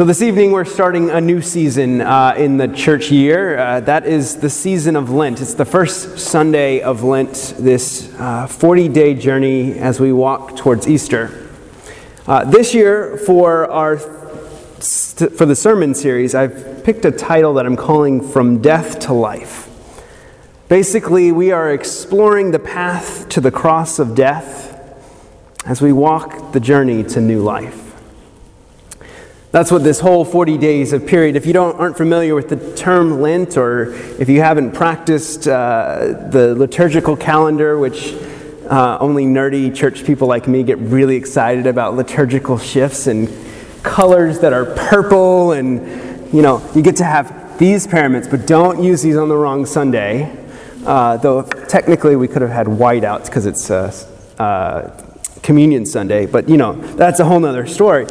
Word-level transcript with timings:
So, 0.00 0.06
this 0.06 0.22
evening 0.22 0.52
we're 0.52 0.64
starting 0.64 1.10
a 1.10 1.20
new 1.20 1.42
season 1.42 2.00
uh, 2.00 2.32
in 2.34 2.56
the 2.56 2.68
church 2.68 3.10
year. 3.10 3.58
Uh, 3.58 3.80
that 3.80 4.06
is 4.06 4.38
the 4.38 4.48
season 4.48 4.96
of 4.96 5.10
Lent. 5.10 5.42
It's 5.42 5.52
the 5.52 5.66
first 5.66 6.18
Sunday 6.18 6.80
of 6.80 7.02
Lent, 7.02 7.54
this 7.58 8.06
40 8.06 8.18
uh, 8.88 8.92
day 8.92 9.12
journey 9.12 9.78
as 9.78 10.00
we 10.00 10.10
walk 10.10 10.56
towards 10.56 10.88
Easter. 10.88 11.50
Uh, 12.26 12.44
this 12.44 12.72
year, 12.72 13.18
for, 13.18 13.70
our, 13.70 13.98
for 13.98 15.44
the 15.44 15.54
sermon 15.54 15.94
series, 15.94 16.34
I've 16.34 16.82
picked 16.82 17.04
a 17.04 17.10
title 17.10 17.52
that 17.52 17.66
I'm 17.66 17.76
calling 17.76 18.26
From 18.26 18.62
Death 18.62 19.00
to 19.00 19.12
Life. 19.12 19.68
Basically, 20.68 21.30
we 21.30 21.52
are 21.52 21.70
exploring 21.70 22.52
the 22.52 22.58
path 22.58 23.28
to 23.28 23.40
the 23.42 23.50
cross 23.50 23.98
of 23.98 24.14
death 24.14 24.98
as 25.66 25.82
we 25.82 25.92
walk 25.92 26.52
the 26.52 26.60
journey 26.60 27.04
to 27.04 27.20
new 27.20 27.42
life. 27.42 27.79
That's 29.52 29.72
what 29.72 29.82
this 29.82 29.98
whole 29.98 30.24
40 30.24 30.58
days 30.58 30.92
of 30.92 31.08
period, 31.08 31.34
if 31.34 31.44
you 31.44 31.52
don't, 31.52 31.74
aren't 31.74 31.96
familiar 31.96 32.36
with 32.36 32.50
the 32.50 32.76
term 32.76 33.20
Lent, 33.20 33.56
or 33.56 33.92
if 34.20 34.28
you 34.28 34.40
haven't 34.40 34.70
practiced 34.72 35.48
uh, 35.48 36.28
the 36.30 36.54
liturgical 36.54 37.16
calendar, 37.16 37.76
which 37.76 38.14
uh, 38.68 38.98
only 39.00 39.24
nerdy 39.24 39.74
church 39.74 40.04
people 40.04 40.28
like 40.28 40.46
me 40.46 40.62
get 40.62 40.78
really 40.78 41.16
excited 41.16 41.66
about 41.66 41.96
liturgical 41.96 42.58
shifts 42.58 43.08
and 43.08 43.28
colors 43.82 44.38
that 44.38 44.52
are 44.52 44.66
purple, 44.66 45.50
and 45.50 46.32
you 46.32 46.42
know, 46.42 46.64
you 46.76 46.80
get 46.80 46.94
to 46.96 47.04
have 47.04 47.58
these 47.58 47.88
paraments, 47.88 48.28
but 48.28 48.46
don't 48.46 48.80
use 48.84 49.02
these 49.02 49.16
on 49.16 49.28
the 49.28 49.36
wrong 49.36 49.66
Sunday. 49.66 50.32
Uh, 50.86 51.16
though 51.16 51.42
technically 51.42 52.14
we 52.14 52.28
could 52.28 52.40
have 52.40 52.52
had 52.52 52.68
whiteouts 52.68 53.26
because 53.26 53.46
it's 53.46 53.68
uh, 53.68 55.06
Communion 55.42 55.84
Sunday, 55.84 56.26
but 56.26 56.48
you 56.48 56.56
know, 56.56 56.74
that's 56.74 57.18
a 57.18 57.24
whole 57.24 57.44
other 57.44 57.66
story. 57.66 58.06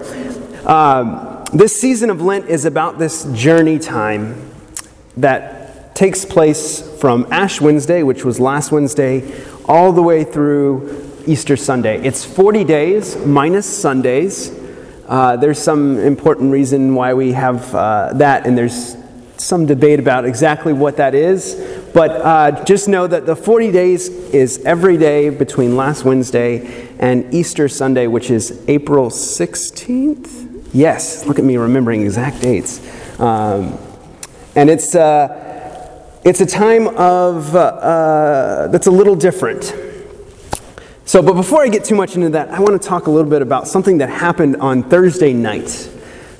Um, 0.65 1.28
this 1.53 1.79
season 1.79 2.09
of 2.09 2.21
Lent 2.21 2.47
is 2.47 2.65
about 2.65 2.99
this 2.99 3.25
journey 3.33 3.79
time 3.79 4.51
that 5.17 5.95
takes 5.95 6.23
place 6.23 6.81
from 6.99 7.25
Ash 7.31 7.59
Wednesday, 7.59 8.03
which 8.03 8.23
was 8.23 8.39
last 8.39 8.71
Wednesday, 8.71 9.43
all 9.65 9.91
the 9.91 10.01
way 10.01 10.23
through 10.23 11.11
Easter 11.25 11.57
Sunday. 11.57 12.01
It's 12.05 12.23
40 12.23 12.63
days 12.63 13.17
minus 13.25 13.65
Sundays. 13.65 14.57
Uh, 15.07 15.37
there's 15.37 15.59
some 15.59 15.97
important 15.97 16.51
reason 16.51 16.93
why 16.93 17.15
we 17.15 17.31
have 17.31 17.73
uh, 17.73 18.13
that, 18.13 18.45
and 18.45 18.55
there's 18.55 18.95
some 19.37 19.65
debate 19.65 19.99
about 19.99 20.25
exactly 20.25 20.73
what 20.73 20.97
that 20.97 21.15
is. 21.15 21.55
But 21.93 22.11
uh, 22.11 22.63
just 22.63 22.87
know 22.87 23.07
that 23.07 23.25
the 23.25 23.35
40 23.35 23.71
days 23.71 24.07
is 24.09 24.63
every 24.65 24.97
day 24.97 25.31
between 25.31 25.75
last 25.75 26.05
Wednesday 26.05 26.87
and 26.99 27.33
Easter 27.33 27.67
Sunday, 27.67 28.05
which 28.05 28.29
is 28.29 28.63
April 28.67 29.09
16th. 29.09 30.48
Yes, 30.73 31.25
look 31.25 31.39
at 31.39 31.45
me 31.45 31.57
remembering 31.57 32.03
exact 32.03 32.41
dates. 32.41 32.79
Um, 33.19 33.77
and 34.55 34.69
it's, 34.69 34.93
uh, 34.93 36.19
it's 36.23 36.41
a 36.41 36.45
time 36.45 36.87
of, 36.89 37.55
uh, 37.55 37.59
uh, 37.59 38.67
that's 38.67 38.87
a 38.87 38.91
little 38.91 39.15
different. 39.15 39.73
So, 41.05 41.23
but 41.23 41.33
before 41.33 41.63
I 41.63 41.69
get 41.69 41.85
too 41.85 41.95
much 41.95 42.15
into 42.15 42.29
that, 42.29 42.49
I 42.49 42.59
want 42.59 42.79
to 42.79 42.87
talk 42.87 43.07
a 43.07 43.11
little 43.11 43.29
bit 43.29 43.41
about 43.41 43.67
something 43.67 43.97
that 43.97 44.09
happened 44.09 44.57
on 44.57 44.83
Thursday 44.83 45.33
night. 45.33 45.89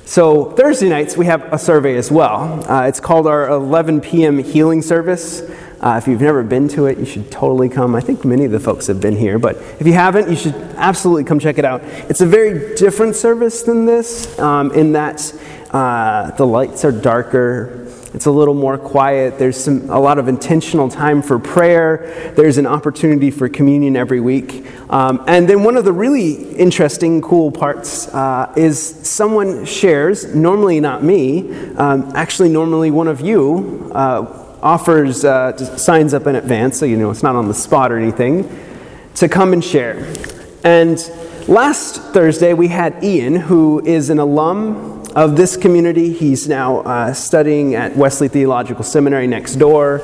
So, 0.04 0.52
Thursday 0.52 0.88
nights, 0.88 1.16
we 1.16 1.26
have 1.26 1.52
a 1.52 1.58
survey 1.58 1.96
as 1.96 2.10
well. 2.10 2.64
Uh, 2.70 2.86
it's 2.86 3.00
called 3.00 3.26
our 3.26 3.48
11 3.48 4.00
p.m. 4.00 4.38
healing 4.38 4.80
service. 4.80 5.40
Uh, 5.80 5.96
if 5.96 6.06
you've 6.06 6.20
never 6.20 6.42
been 6.42 6.68
to 6.68 6.86
it, 6.86 6.98
you 6.98 7.06
should 7.06 7.30
totally 7.30 7.68
come. 7.68 7.94
I 7.94 8.00
think 8.00 8.24
many 8.24 8.44
of 8.44 8.52
the 8.52 8.60
folks 8.60 8.86
have 8.88 9.00
been 9.00 9.16
here, 9.16 9.38
but 9.38 9.56
if 9.78 9.86
you 9.86 9.94
haven't, 9.94 10.28
you 10.28 10.36
should 10.36 10.54
absolutely 10.76 11.24
come 11.24 11.38
check 11.38 11.56
it 11.56 11.64
out. 11.64 11.82
It's 12.10 12.20
a 12.20 12.26
very 12.26 12.74
different 12.76 13.16
service 13.16 13.62
than 13.62 13.86
this 13.86 14.38
um, 14.38 14.72
in 14.72 14.92
that 14.92 15.32
uh, 15.70 16.32
the 16.32 16.46
lights 16.46 16.84
are 16.84 16.92
darker. 16.92 17.86
It's 18.12 18.26
a 18.26 18.30
little 18.30 18.54
more 18.54 18.76
quiet. 18.76 19.38
There's 19.38 19.56
some, 19.56 19.88
a 19.88 19.98
lot 19.98 20.18
of 20.18 20.26
intentional 20.26 20.88
time 20.88 21.22
for 21.22 21.38
prayer. 21.38 22.32
There's 22.36 22.58
an 22.58 22.66
opportunity 22.66 23.30
for 23.30 23.48
communion 23.48 23.96
every 23.96 24.20
week. 24.20 24.66
Um, 24.90 25.22
and 25.28 25.48
then 25.48 25.62
one 25.62 25.76
of 25.76 25.84
the 25.84 25.92
really 25.92 26.52
interesting, 26.56 27.22
cool 27.22 27.52
parts 27.52 28.08
uh, 28.08 28.52
is 28.56 28.80
someone 29.08 29.64
shares, 29.64 30.34
normally 30.34 30.80
not 30.80 31.04
me, 31.04 31.54
um, 31.76 32.10
actually, 32.16 32.48
normally 32.48 32.90
one 32.90 33.06
of 33.06 33.20
you. 33.20 33.92
Uh, 33.94 34.39
offers, 34.62 35.24
uh, 35.24 35.56
signs 35.76 36.14
up 36.14 36.26
in 36.26 36.36
advance, 36.36 36.78
so 36.78 36.86
you 36.86 36.96
know 36.96 37.10
it's 37.10 37.22
not 37.22 37.36
on 37.36 37.48
the 37.48 37.54
spot 37.54 37.92
or 37.92 37.98
anything, 37.98 38.48
to 39.14 39.28
come 39.28 39.52
and 39.52 39.64
share. 39.64 40.12
And 40.64 40.98
last 41.48 41.96
Thursday 42.12 42.54
we 42.54 42.68
had 42.68 43.02
Ian, 43.02 43.36
who 43.36 43.84
is 43.84 44.10
an 44.10 44.18
alum 44.18 45.02
of 45.14 45.36
this 45.36 45.56
community. 45.56 46.12
He's 46.12 46.48
now 46.48 46.78
uh, 46.78 47.12
studying 47.12 47.74
at 47.74 47.96
Wesley 47.96 48.28
Theological 48.28 48.84
Seminary 48.84 49.26
next 49.26 49.56
door. 49.56 50.02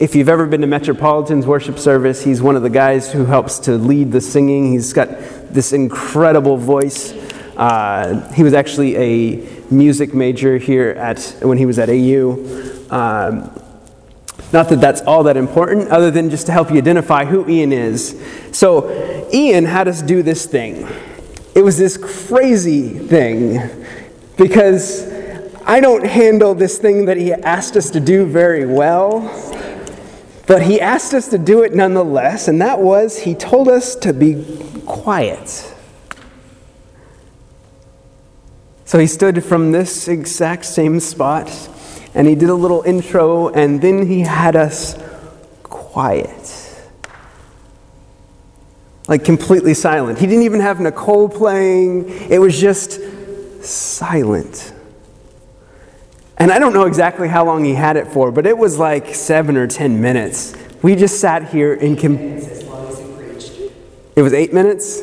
If 0.00 0.14
you've 0.14 0.28
ever 0.28 0.46
been 0.46 0.60
to 0.60 0.66
Metropolitan's 0.66 1.46
worship 1.46 1.78
service, 1.78 2.22
he's 2.22 2.40
one 2.40 2.56
of 2.56 2.62
the 2.62 2.70
guys 2.70 3.12
who 3.12 3.24
helps 3.24 3.58
to 3.60 3.72
lead 3.72 4.12
the 4.12 4.20
singing. 4.20 4.72
He's 4.72 4.92
got 4.92 5.08
this 5.52 5.72
incredible 5.72 6.56
voice. 6.56 7.12
Uh, 7.56 8.32
he 8.32 8.44
was 8.44 8.54
actually 8.54 8.96
a 8.96 9.62
music 9.70 10.14
major 10.14 10.56
here 10.56 10.90
at 10.90 11.36
when 11.42 11.58
he 11.58 11.66
was 11.66 11.78
at 11.78 11.88
AU. 11.88 12.32
Um, 12.90 13.57
not 14.52 14.68
that 14.70 14.80
that's 14.80 15.02
all 15.02 15.24
that 15.24 15.36
important, 15.36 15.88
other 15.88 16.10
than 16.10 16.30
just 16.30 16.46
to 16.46 16.52
help 16.52 16.70
you 16.70 16.78
identify 16.78 17.24
who 17.24 17.48
Ian 17.48 17.72
is. 17.72 18.18
So, 18.52 19.28
Ian 19.32 19.64
had 19.66 19.88
us 19.88 20.00
do 20.00 20.22
this 20.22 20.46
thing. 20.46 20.88
It 21.54 21.62
was 21.62 21.76
this 21.76 21.96
crazy 21.96 22.98
thing 22.98 23.60
because 24.36 25.12
I 25.66 25.80
don't 25.80 26.06
handle 26.06 26.54
this 26.54 26.78
thing 26.78 27.06
that 27.06 27.18
he 27.18 27.32
asked 27.32 27.76
us 27.76 27.90
to 27.90 28.00
do 28.00 28.24
very 28.24 28.64
well, 28.64 29.20
but 30.46 30.62
he 30.62 30.80
asked 30.80 31.12
us 31.12 31.28
to 31.28 31.38
do 31.38 31.62
it 31.62 31.74
nonetheless, 31.74 32.48
and 32.48 32.60
that 32.62 32.80
was 32.80 33.18
he 33.18 33.34
told 33.34 33.68
us 33.68 33.94
to 33.96 34.14
be 34.14 34.44
quiet. 34.86 35.74
So 38.86 38.98
he 38.98 39.06
stood 39.06 39.44
from 39.44 39.72
this 39.72 40.08
exact 40.08 40.64
same 40.64 41.00
spot 41.00 41.50
and 42.18 42.26
he 42.26 42.34
did 42.34 42.48
a 42.50 42.54
little 42.54 42.82
intro, 42.82 43.48
and 43.50 43.80
then 43.80 44.04
he 44.04 44.22
had 44.22 44.56
us 44.56 45.00
quiet. 45.62 46.74
Like 49.06 49.24
completely 49.24 49.72
silent. 49.72 50.18
He 50.18 50.26
didn't 50.26 50.42
even 50.42 50.58
have 50.58 50.80
Nicole 50.80 51.28
playing, 51.28 52.08
it 52.28 52.40
was 52.40 52.60
just 52.60 53.00
silent. 53.62 54.74
And 56.38 56.50
I 56.50 56.58
don't 56.58 56.72
know 56.72 56.86
exactly 56.86 57.28
how 57.28 57.44
long 57.44 57.64
he 57.64 57.74
had 57.74 57.96
it 57.96 58.08
for, 58.08 58.32
but 58.32 58.46
it 58.46 58.58
was 58.58 58.80
like 58.80 59.14
seven 59.14 59.56
or 59.56 59.68
ten 59.68 60.00
minutes. 60.00 60.56
We 60.82 60.96
just 60.96 61.20
sat 61.20 61.48
here 61.50 61.74
in. 61.74 61.96
Com- 61.96 62.18
it 64.16 64.22
was 64.22 64.32
eight 64.32 64.52
minutes? 64.52 65.02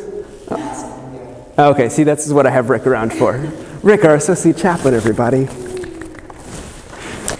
Oh. 0.49 1.53
Okay, 1.57 1.87
see, 1.87 2.03
this 2.03 2.27
is 2.27 2.33
what 2.33 2.45
I 2.45 2.49
have 2.49 2.69
Rick 2.69 2.85
around 2.85 3.13
for. 3.13 3.37
Rick, 3.83 4.03
our 4.03 4.15
associate 4.15 4.57
chaplain, 4.57 4.93
everybody. 4.93 5.47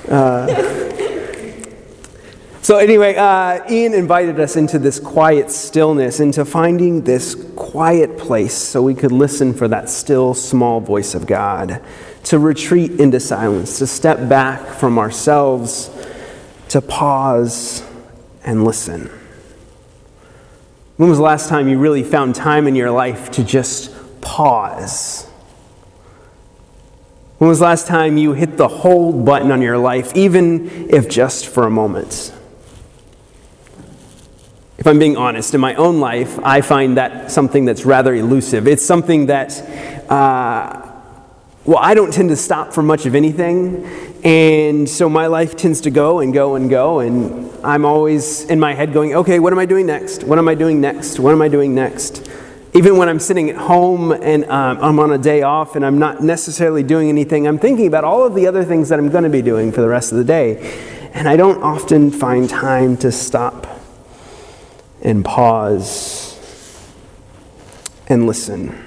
Uh, 0.07 0.47
so, 2.61 2.77
anyway, 2.77 3.15
uh, 3.15 3.61
Ian 3.69 3.93
invited 3.93 4.39
us 4.39 4.55
into 4.55 4.79
this 4.79 4.99
quiet 4.99 5.51
stillness, 5.51 6.19
into 6.19 6.45
finding 6.45 7.03
this 7.03 7.35
quiet 7.55 8.17
place 8.17 8.53
so 8.53 8.81
we 8.81 8.93
could 8.93 9.11
listen 9.11 9.53
for 9.53 9.67
that 9.67 9.89
still, 9.89 10.33
small 10.33 10.79
voice 10.79 11.15
of 11.15 11.25
God, 11.25 11.81
to 12.25 12.39
retreat 12.39 12.99
into 12.99 13.19
silence, 13.19 13.79
to 13.79 13.87
step 13.87 14.29
back 14.29 14.67
from 14.67 14.97
ourselves, 14.97 15.89
to 16.69 16.81
pause 16.81 17.83
and 18.43 18.63
listen. 18.63 19.09
When 20.97 21.09
was 21.09 21.17
the 21.17 21.23
last 21.23 21.49
time 21.49 21.67
you 21.67 21.77
really 21.77 22.03
found 22.03 22.35
time 22.35 22.67
in 22.67 22.75
your 22.75 22.91
life 22.91 23.31
to 23.31 23.43
just 23.43 23.91
pause? 24.21 25.24
When 27.37 27.49
was 27.49 27.59
the 27.59 27.65
last 27.65 27.87
time 27.87 28.17
you 28.17 28.31
hit 28.31 28.55
the 28.55 28.69
hold 28.69 29.25
button 29.25 29.51
on 29.51 29.61
your 29.61 29.77
life, 29.77 30.15
even 30.15 30.89
if 30.89 31.09
just 31.09 31.47
for 31.47 31.67
a 31.67 31.69
moment? 31.69 32.33
If 34.77 34.87
I'm 34.87 34.99
being 34.99 35.17
honest, 35.17 35.53
in 35.53 35.59
my 35.59 35.75
own 35.75 35.99
life, 35.99 36.39
I 36.43 36.61
find 36.61 36.95
that 36.97 37.31
something 37.31 37.65
that's 37.65 37.85
rather 37.85 38.13
elusive. 38.13 38.67
It's 38.67 38.85
something 38.85 39.25
that, 39.25 39.51
uh, 40.09 40.91
well, 41.65 41.79
I 41.79 41.93
don't 41.93 42.13
tend 42.13 42.29
to 42.29 42.37
stop 42.37 42.71
for 42.71 42.81
much 42.81 43.05
of 43.05 43.15
anything. 43.15 43.85
And 44.23 44.87
so 44.87 45.09
my 45.09 45.27
life 45.27 45.57
tends 45.57 45.81
to 45.81 45.91
go 45.91 46.19
and 46.19 46.33
go 46.33 46.55
and 46.55 46.69
go. 46.69 46.99
And 46.99 47.51
I'm 47.65 47.83
always 47.83 48.45
in 48.45 48.59
my 48.61 48.73
head 48.73 48.93
going, 48.93 49.13
okay, 49.13 49.39
what 49.39 49.51
am 49.51 49.59
I 49.59 49.65
doing 49.65 49.85
next? 49.85 50.23
What 50.23 50.37
am 50.39 50.47
I 50.47 50.55
doing 50.55 50.79
next? 50.79 51.19
What 51.19 51.33
am 51.33 51.41
I 51.41 51.47
doing 51.49 51.75
next? 51.75 52.29
Even 52.75 52.97
when 52.97 53.07
I'm 53.07 53.19
sitting 53.19 53.49
at 53.49 53.55
home 53.55 54.11
and 54.11 54.43
um, 54.45 54.77
I'm 54.81 54.99
on 54.99 55.13
a 55.13 55.17
day 55.17 55.43
off 55.43 55.77
and 55.77 55.85
I'm 55.85 55.97
not 55.97 56.21
necessarily 56.21 56.83
doing 56.83 57.07
anything, 57.07 57.47
I'm 57.47 57.57
thinking 57.57 57.87
about 57.87 58.03
all 58.03 58.25
of 58.25 58.35
the 58.35 58.47
other 58.47 58.65
things 58.65 58.89
that 58.89 58.99
I'm 58.99 59.09
going 59.09 59.23
to 59.23 59.29
be 59.29 59.41
doing 59.41 59.71
for 59.71 59.79
the 59.79 59.87
rest 59.87 60.11
of 60.11 60.17
the 60.17 60.25
day. 60.25 60.57
And 61.13 61.29
I 61.29 61.37
don't 61.37 61.63
often 61.63 62.11
find 62.11 62.49
time 62.49 62.97
to 62.97 63.13
stop 63.13 63.65
and 65.01 65.23
pause 65.23 66.37
and 68.07 68.27
listen. 68.27 68.77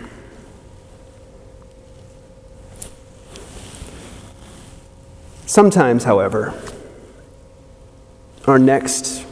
Sometimes, 5.46 6.05
however, 6.05 6.52
our 8.46 8.58
next 8.58 9.25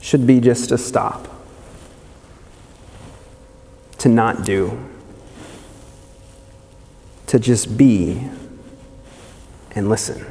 should 0.00 0.26
be 0.26 0.40
just 0.40 0.72
a 0.72 0.78
stop, 0.78 1.28
to 4.02 4.08
not 4.08 4.44
do, 4.44 4.76
to 7.28 7.38
just 7.38 7.78
be 7.78 8.28
and 9.76 9.88
listen. 9.88 10.26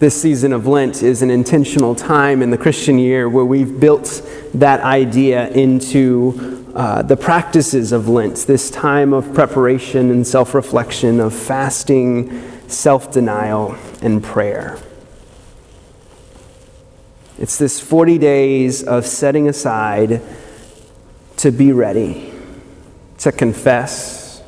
This 0.00 0.20
season 0.20 0.52
of 0.52 0.66
Lent 0.66 1.04
is 1.04 1.22
an 1.22 1.30
intentional 1.30 1.94
time 1.94 2.42
in 2.42 2.50
the 2.50 2.58
Christian 2.58 2.98
year 2.98 3.28
where 3.28 3.44
we've 3.44 3.78
built 3.78 4.28
that 4.54 4.80
idea 4.80 5.48
into 5.50 6.72
uh, 6.74 7.02
the 7.02 7.16
practices 7.16 7.92
of 7.92 8.08
Lent, 8.08 8.36
this 8.48 8.68
time 8.68 9.12
of 9.12 9.32
preparation 9.32 10.10
and 10.10 10.26
self 10.26 10.54
reflection, 10.54 11.20
of 11.20 11.32
fasting, 11.32 12.68
self 12.68 13.12
denial, 13.12 13.76
and 14.02 14.24
prayer. 14.24 14.76
It's 17.40 17.56
this 17.56 17.80
40 17.80 18.18
days 18.18 18.82
of 18.82 19.06
setting 19.06 19.48
aside 19.48 20.20
to 21.38 21.50
be 21.50 21.72
ready, 21.72 22.34
to 23.16 23.32
confess, 23.32 24.42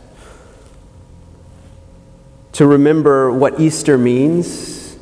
to 2.53 2.67
remember 2.67 3.33
what 3.33 3.59
Easter 3.59 3.97
means 3.97 4.95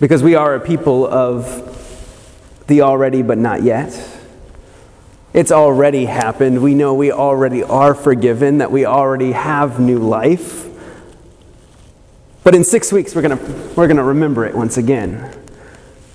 because 0.00 0.22
we 0.22 0.34
are 0.34 0.54
a 0.54 0.60
people 0.60 1.06
of 1.06 1.66
the 2.68 2.80
already 2.80 3.20
but 3.20 3.36
not 3.36 3.62
yet. 3.62 3.92
It's 5.34 5.52
already 5.52 6.06
happened. 6.06 6.62
We 6.62 6.74
know 6.74 6.94
we 6.94 7.12
already 7.12 7.62
are 7.62 7.94
forgiven, 7.94 8.58
that 8.58 8.72
we 8.72 8.86
already 8.86 9.32
have 9.32 9.78
new 9.78 9.98
life. 9.98 10.66
But 12.44 12.54
in 12.54 12.64
six 12.64 12.90
weeks, 12.90 13.14
we're 13.14 13.20
going 13.20 13.38
we're 13.76 13.88
going 13.88 13.98
to 13.98 14.04
remember 14.04 14.46
it 14.46 14.54
once 14.54 14.78
again. 14.78 15.36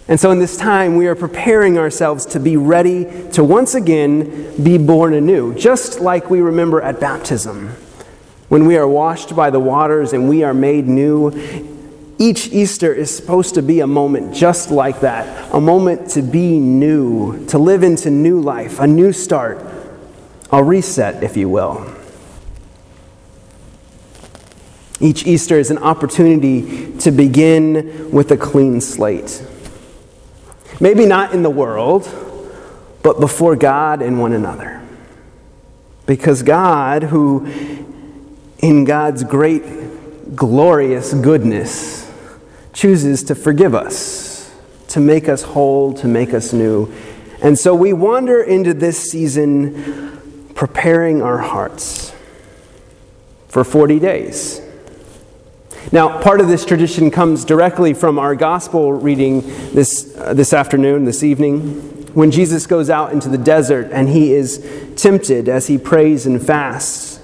And 0.08 0.20
so, 0.20 0.30
in 0.30 0.38
this 0.38 0.56
time, 0.56 0.98
we 0.98 1.08
are 1.08 1.16
preparing 1.16 1.80
ourselves 1.80 2.28
to 2.28 2.40
be 2.40 2.58
ready 2.58 3.06
to 3.32 3.44
once 3.44 3.74
again 3.74 4.64
be 4.64 4.78
born 4.78 5.16
anew, 5.16 5.56
just 5.56 6.00
like 6.00 6.30
we 6.30 6.42
remember 6.42 6.80
at 6.82 7.00
baptism. 7.00 7.70
When 8.48 8.66
we 8.68 8.78
are 8.78 8.88
washed 8.88 9.36
by 9.36 9.50
the 9.50 9.60
waters 9.60 10.14
and 10.14 10.30
we 10.30 10.44
are 10.44 10.54
made 10.54 10.88
new, 10.88 11.32
each 12.20 12.48
Easter 12.48 12.94
is 12.94 13.14
supposed 13.14 13.56
to 13.56 13.62
be 13.62 13.80
a 13.80 13.88
moment 13.88 14.34
just 14.34 14.72
like 14.72 15.02
that 15.02 15.54
a 15.54 15.60
moment 15.60 16.10
to 16.12 16.22
be 16.22 16.60
new, 16.60 17.46
to 17.48 17.58
live 17.58 17.84
into 17.84 18.10
new 18.10 18.40
life, 18.40 18.80
a 18.80 18.88
new 18.88 19.12
start, 19.12 19.66
a 20.52 20.64
reset, 20.64 21.24
if 21.24 21.36
you 21.36 21.50
will. 21.50 21.92
Each 25.00 25.26
Easter 25.26 25.58
is 25.58 25.72
an 25.72 25.78
opportunity 25.80 26.96
to 27.00 27.12
begin 27.12 28.12
with 28.12 28.32
a 28.32 28.38
clean 28.38 28.80
slate. 28.80 29.44
Maybe 30.80 31.06
not 31.06 31.34
in 31.34 31.44
the 31.44 31.50
world, 31.50 32.08
but 33.04 33.20
before 33.20 33.56
God 33.56 34.02
and 34.02 34.20
one 34.20 34.34
another. 34.34 34.82
Because 36.06 36.44
God, 36.44 37.04
who 37.04 37.46
in 38.60 38.84
God's 38.84 39.24
great, 39.24 40.36
glorious 40.36 41.14
goodness, 41.14 42.12
chooses 42.74 43.24
to 43.24 43.36
forgive 43.36 43.76
us, 43.76 44.54
to 44.90 45.00
make 45.00 45.30
us 45.30 45.44
whole, 45.44 45.94
to 45.94 46.08
make 46.08 46.34
us 46.34 46.52
new. 46.52 46.92
And 47.42 47.58
so 47.58 47.76
we 47.76 47.94
wander 47.94 48.42
into 48.42 48.74
this 48.74 49.12
season 49.12 50.52
preparing 50.56 51.22
our 51.22 51.38
hearts 51.38 52.14
for 53.48 53.64
40 53.64 54.00
days. 54.00 54.62
Now, 55.92 56.22
part 56.22 56.42
of 56.42 56.48
this 56.48 56.66
tradition 56.66 57.12
comes 57.12 57.46
directly 57.46 57.94
from 57.94 58.18
our 58.18 58.36
gospel 58.36 58.92
reading 58.92 59.42
this, 59.74 60.18
uh, 60.18 60.34
this 60.34 60.52
afternoon, 60.52 61.06
this 61.06 61.24
evening, 61.24 61.62
when 62.16 62.32
Jesus 62.32 62.66
goes 62.66 62.90
out 62.90 63.12
into 63.12 63.30
the 63.30 63.38
desert 63.38 63.92
and 63.92 64.10
he 64.10 64.34
is 64.34 64.94
tempted 64.96 65.48
as 65.48 65.68
he 65.68 65.78
prays 65.78 66.26
and 66.26 66.44
fasts. 66.44 67.20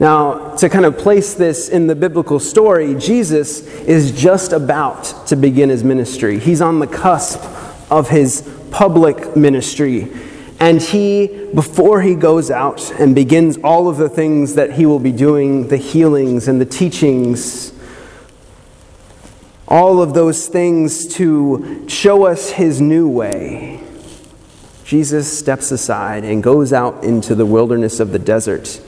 Now, 0.00 0.54
to 0.56 0.68
kind 0.68 0.86
of 0.86 0.96
place 0.96 1.34
this 1.34 1.68
in 1.68 1.86
the 1.86 1.94
biblical 1.94 2.40
story, 2.40 2.94
Jesus 2.94 3.66
is 3.82 4.12
just 4.12 4.52
about 4.52 5.26
to 5.26 5.36
begin 5.36 5.68
his 5.68 5.84
ministry. 5.84 6.38
He's 6.38 6.62
on 6.62 6.78
the 6.78 6.86
cusp 6.86 7.44
of 7.90 8.08
his 8.08 8.50
public 8.70 9.36
ministry. 9.36 10.10
And 10.58 10.80
he, 10.80 11.26
before 11.54 12.00
he 12.00 12.14
goes 12.14 12.50
out 12.50 12.90
and 12.98 13.14
begins 13.14 13.58
all 13.58 13.88
of 13.88 13.98
the 13.98 14.08
things 14.08 14.54
that 14.54 14.72
he 14.72 14.86
will 14.86 14.98
be 14.98 15.12
doing, 15.12 15.68
the 15.68 15.76
healings 15.76 16.48
and 16.48 16.60
the 16.60 16.66
teachings, 16.66 17.73
all 19.66 20.02
of 20.02 20.14
those 20.14 20.46
things 20.46 21.06
to 21.14 21.84
show 21.88 22.26
us 22.26 22.50
his 22.50 22.80
new 22.80 23.08
way, 23.08 23.80
Jesus 24.84 25.38
steps 25.38 25.70
aside 25.70 26.24
and 26.24 26.42
goes 26.42 26.72
out 26.72 27.02
into 27.02 27.34
the 27.34 27.46
wilderness 27.46 28.00
of 28.00 28.12
the 28.12 28.18
desert 28.18 28.80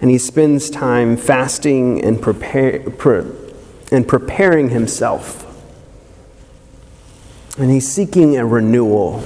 and 0.00 0.10
he 0.10 0.18
spends 0.18 0.70
time 0.70 1.16
fasting 1.16 2.02
and, 2.02 2.20
prepare, 2.20 2.80
pre, 2.90 3.24
and 3.92 4.08
preparing 4.08 4.70
himself. 4.70 5.46
And 7.58 7.70
he's 7.70 7.86
seeking 7.86 8.38
a 8.38 8.46
renewal. 8.46 9.22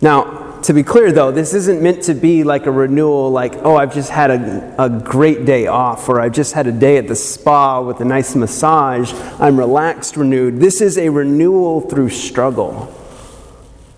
Now, 0.00 0.39
to 0.64 0.74
be 0.74 0.82
clear 0.82 1.12
though, 1.12 1.30
this 1.30 1.54
isn't 1.54 1.82
meant 1.82 2.02
to 2.04 2.14
be 2.14 2.44
like 2.44 2.66
a 2.66 2.70
renewal, 2.70 3.30
like, 3.30 3.54
oh, 3.64 3.76
I've 3.76 3.94
just 3.94 4.10
had 4.10 4.30
a, 4.30 4.74
a 4.78 4.88
great 4.88 5.44
day 5.44 5.66
off, 5.66 6.08
or 6.08 6.20
I've 6.20 6.32
just 6.32 6.52
had 6.52 6.66
a 6.66 6.72
day 6.72 6.96
at 6.96 7.08
the 7.08 7.16
spa 7.16 7.80
with 7.80 8.00
a 8.00 8.04
nice 8.04 8.34
massage. 8.34 9.12
I'm 9.40 9.58
relaxed, 9.58 10.16
renewed. 10.16 10.60
This 10.60 10.80
is 10.80 10.98
a 10.98 11.08
renewal 11.08 11.80
through 11.80 12.10
struggle 12.10 12.94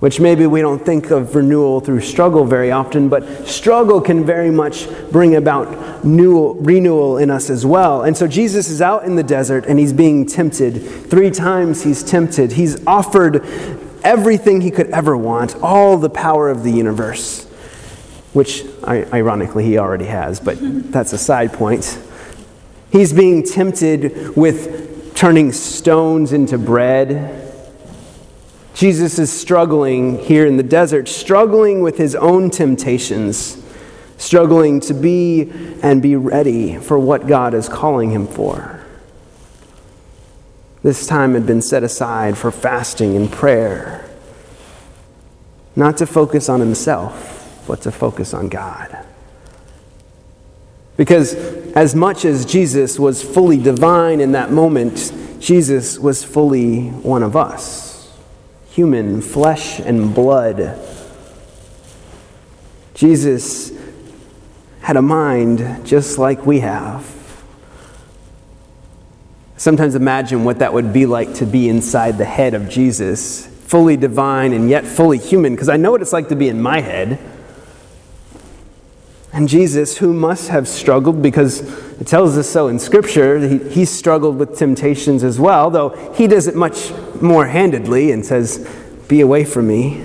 which 0.02 0.18
maybe 0.18 0.48
we 0.48 0.60
don't 0.60 0.84
think 0.84 1.12
of 1.12 1.36
renewal 1.36 1.78
through 1.78 2.00
struggle 2.00 2.44
very 2.44 2.72
often, 2.72 3.08
but 3.08 3.46
struggle 3.46 4.00
can 4.00 4.24
very 4.24 4.50
much 4.50 4.88
bring 5.12 5.36
about 5.36 6.04
new, 6.04 6.54
renewal 6.54 7.18
in 7.18 7.30
us 7.30 7.48
as 7.48 7.64
well. 7.64 8.02
And 8.02 8.16
so 8.16 8.26
Jesus 8.26 8.68
is 8.68 8.82
out 8.82 9.04
in 9.04 9.14
the 9.14 9.22
desert 9.22 9.64
and 9.64 9.78
he's 9.78 9.92
being 9.92 10.26
tempted. 10.26 10.78
Three 11.08 11.30
times 11.30 11.84
he's 11.84 12.02
tempted. 12.02 12.50
He's 12.50 12.84
offered 12.84 13.46
everything 14.04 14.60
he 14.60 14.70
could 14.70 14.88
ever 14.90 15.16
want, 15.16 15.56
all 15.62 15.96
the 15.98 16.10
power 16.10 16.50
of 16.50 16.62
the 16.62 16.70
universe, 16.70 17.44
which 18.32 18.64
ironically 18.84 19.64
he 19.64 19.78
already 19.78 20.06
has, 20.06 20.40
but 20.40 20.58
that's 20.92 21.12
a 21.12 21.18
side 21.18 21.52
point. 21.52 21.98
He's 22.90 23.12
being 23.12 23.42
tempted 23.42 24.36
with 24.36 25.14
turning 25.14 25.52
stones 25.52 26.32
into 26.32 26.58
bread 26.58 27.42
Jesus 28.74 29.18
is 29.18 29.30
struggling 29.30 30.18
here 30.18 30.46
in 30.46 30.56
the 30.56 30.62
desert, 30.62 31.08
struggling 31.08 31.82
with 31.82 31.98
his 31.98 32.14
own 32.14 32.50
temptations, 32.50 33.62
struggling 34.16 34.80
to 34.80 34.94
be 34.94 35.52
and 35.82 36.00
be 36.00 36.16
ready 36.16 36.78
for 36.78 36.98
what 36.98 37.26
God 37.26 37.54
is 37.54 37.68
calling 37.68 38.10
him 38.10 38.26
for. 38.26 38.71
This 40.82 41.06
time 41.06 41.34
had 41.34 41.46
been 41.46 41.62
set 41.62 41.82
aside 41.84 42.36
for 42.36 42.50
fasting 42.50 43.16
and 43.16 43.30
prayer, 43.30 44.08
not 45.76 45.96
to 45.98 46.06
focus 46.06 46.48
on 46.48 46.60
himself, 46.60 47.64
but 47.66 47.80
to 47.82 47.92
focus 47.92 48.34
on 48.34 48.48
God. 48.48 48.98
Because 50.96 51.34
as 51.74 51.94
much 51.94 52.24
as 52.24 52.44
Jesus 52.44 52.98
was 52.98 53.22
fully 53.22 53.58
divine 53.58 54.20
in 54.20 54.32
that 54.32 54.50
moment, 54.50 55.12
Jesus 55.40 55.98
was 55.98 56.22
fully 56.24 56.88
one 56.88 57.22
of 57.22 57.36
us 57.36 57.92
human, 58.72 59.20
flesh 59.20 59.80
and 59.80 60.14
blood. 60.14 60.78
Jesus 62.94 63.70
had 64.80 64.96
a 64.96 65.02
mind 65.02 65.86
just 65.86 66.16
like 66.16 66.46
we 66.46 66.60
have. 66.60 67.21
Sometimes 69.62 69.94
imagine 69.94 70.42
what 70.42 70.58
that 70.58 70.72
would 70.72 70.92
be 70.92 71.06
like 71.06 71.34
to 71.34 71.46
be 71.46 71.68
inside 71.68 72.18
the 72.18 72.24
head 72.24 72.52
of 72.52 72.68
Jesus, 72.68 73.46
fully 73.46 73.96
divine 73.96 74.52
and 74.52 74.68
yet 74.68 74.84
fully 74.84 75.18
human, 75.18 75.54
because 75.54 75.68
I 75.68 75.76
know 75.76 75.92
what 75.92 76.02
it's 76.02 76.12
like 76.12 76.30
to 76.30 76.34
be 76.34 76.48
in 76.48 76.60
my 76.60 76.80
head. 76.80 77.16
And 79.32 79.48
Jesus, 79.48 79.98
who 79.98 80.12
must 80.12 80.48
have 80.48 80.66
struggled 80.66 81.22
because 81.22 81.60
it 82.00 82.08
tells 82.08 82.36
us 82.36 82.50
so 82.50 82.66
in 82.66 82.80
Scripture, 82.80 83.38
he, 83.38 83.58
he 83.70 83.84
struggled 83.84 84.36
with 84.36 84.58
temptations 84.58 85.22
as 85.22 85.38
well, 85.38 85.70
though 85.70 85.90
he 86.12 86.26
does 86.26 86.48
it 86.48 86.56
much 86.56 86.90
more 87.22 87.46
handedly 87.46 88.10
and 88.10 88.26
says, 88.26 88.68
Be 89.06 89.20
away 89.20 89.44
from 89.44 89.68
me. 89.68 90.04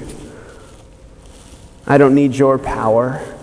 I 1.87 1.97
don't 1.97 2.13
need 2.13 2.35
your 2.35 2.59
power. 2.59 3.36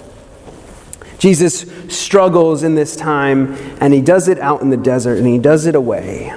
Jesus 1.25 1.65
struggles 1.89 2.63
in 2.63 2.75
this 2.75 2.95
time, 2.95 3.55
and 3.81 3.95
he 3.95 4.03
does 4.03 4.29
it 4.29 4.39
out 4.41 4.61
in 4.61 4.69
the 4.69 4.77
desert, 4.77 5.17
and 5.17 5.27
he 5.27 5.39
does 5.39 5.65
it 5.65 5.75
away. 5.75 6.35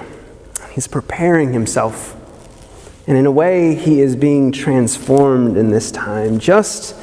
He's 0.72 0.88
preparing 0.88 1.52
himself. 1.52 2.16
And 3.06 3.18
in 3.18 3.26
a 3.26 3.32
way, 3.32 3.76
he 3.76 4.00
is 4.00 4.16
being 4.16 4.54
transformed 4.54 5.58
in 5.58 5.72
this 5.72 5.92
time, 5.92 6.40
just 6.40 6.96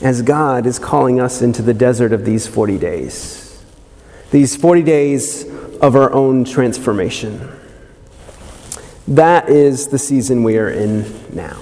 as 0.00 0.22
God 0.22 0.64
is 0.64 0.78
calling 0.78 1.20
us 1.20 1.42
into 1.42 1.60
the 1.60 1.74
desert 1.74 2.14
of 2.14 2.24
these 2.24 2.46
40 2.46 2.78
days. 2.78 3.62
These 4.30 4.56
40 4.56 4.82
days 4.82 5.44
of 5.82 5.94
our 5.94 6.10
own 6.14 6.46
transformation. 6.46 7.50
That 9.06 9.50
is 9.50 9.88
the 9.88 9.98
season 9.98 10.42
we 10.42 10.56
are 10.56 10.70
in 10.70 11.04
now. 11.36 11.60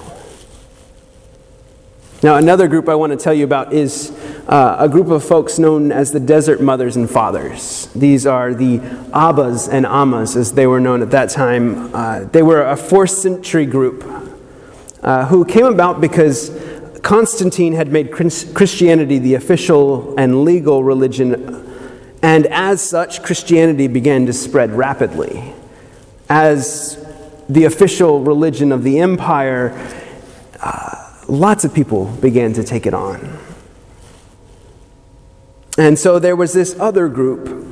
Now, 2.23 2.37
another 2.37 2.69
group 2.69 2.87
I 2.87 2.95
want 2.95 3.11
to 3.11 3.17
tell 3.17 3.33
you 3.33 3.43
about 3.43 3.73
is 3.73 4.17
uh, 4.47 4.75
a 4.79 4.87
group 4.87 5.07
of 5.07 5.23
folks 5.23 5.57
known 5.57 5.91
as 5.91 6.11
the 6.11 6.19
Desert 6.19 6.61
Mothers 6.61 6.95
and 6.95 7.09
Fathers. 7.09 7.87
These 7.95 8.27
are 8.27 8.53
the 8.53 8.77
Abbas 9.11 9.67
and 9.67 9.85
Ammas, 9.85 10.35
as 10.35 10.53
they 10.53 10.67
were 10.67 10.79
known 10.79 11.01
at 11.01 11.11
that 11.11 11.29
time. 11.29 11.93
Uh, 11.95 12.25
they 12.25 12.43
were 12.43 12.61
a 12.61 12.77
fourth 12.77 13.09
century 13.09 13.65
group 13.65 14.03
uh, 15.01 15.25
who 15.25 15.45
came 15.45 15.65
about 15.65 15.99
because 15.99 16.51
Constantine 17.01 17.73
had 17.73 17.91
made 17.91 18.11
Christianity 18.11 19.19
the 19.19 19.35
official 19.35 20.15
and 20.17 20.43
legal 20.43 20.83
religion, 20.83 21.63
and 22.21 22.45
as 22.47 22.81
such, 22.81 23.23
Christianity 23.23 23.87
began 23.87 24.25
to 24.25 24.33
spread 24.33 24.71
rapidly. 24.71 25.53
As 26.29 27.03
the 27.47 27.65
official 27.65 28.21
religion 28.21 28.71
of 28.71 28.83
the 28.83 28.99
empire, 28.99 29.71
uh, 30.59 31.11
lots 31.27 31.65
of 31.65 31.73
people 31.73 32.05
began 32.05 32.53
to 32.53 32.63
take 32.63 32.87
it 32.87 32.93
on. 32.93 33.44
And 35.77 35.99
so 35.99 36.19
there 36.19 36.35
was 36.35 36.53
this 36.53 36.77
other 36.79 37.09
group 37.09 37.65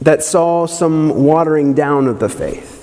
that 0.00 0.22
saw 0.22 0.66
some 0.66 1.24
watering 1.24 1.74
down 1.74 2.06
of 2.06 2.18
the 2.18 2.28
faith. 2.28 2.78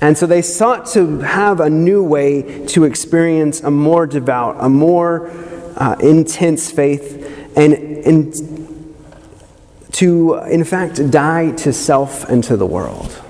And 0.00 0.16
so 0.16 0.26
they 0.26 0.40
sought 0.40 0.86
to 0.92 1.18
have 1.18 1.60
a 1.60 1.68
new 1.68 2.02
way 2.02 2.64
to 2.68 2.84
experience 2.84 3.60
a 3.60 3.70
more 3.70 4.06
devout, 4.06 4.56
a 4.58 4.68
more 4.70 5.30
uh, 5.76 5.96
intense 6.00 6.70
faith, 6.70 7.52
and, 7.54 7.74
and 7.74 8.94
to, 9.92 10.36
in 10.44 10.64
fact, 10.64 11.10
die 11.10 11.50
to 11.56 11.74
self 11.74 12.24
and 12.30 12.42
to 12.44 12.56
the 12.56 12.66
world, 12.66 13.20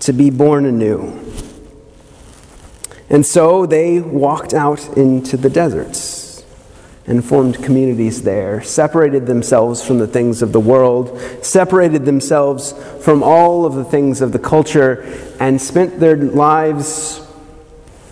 to 0.00 0.14
be 0.14 0.30
born 0.30 0.64
anew. 0.64 1.18
And 3.10 3.26
so 3.26 3.66
they 3.66 4.00
walked 4.00 4.54
out 4.54 4.96
into 4.96 5.36
the 5.36 5.50
deserts 5.50 6.21
and 7.06 7.24
formed 7.24 7.62
communities 7.62 8.22
there, 8.22 8.62
separated 8.62 9.26
themselves 9.26 9.84
from 9.84 9.98
the 9.98 10.06
things 10.06 10.40
of 10.40 10.52
the 10.52 10.60
world, 10.60 11.18
separated 11.42 12.04
themselves 12.04 12.72
from 13.04 13.22
all 13.22 13.66
of 13.66 13.74
the 13.74 13.84
things 13.84 14.20
of 14.20 14.32
the 14.32 14.38
culture, 14.38 15.02
and 15.40 15.60
spent 15.60 15.98
their 15.98 16.16
lives 16.16 17.26